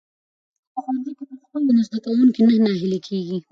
[0.73, 3.37] که په ښوونځي کې پښتو وي، نو زده کوونکي نه ناهيلي کېږي.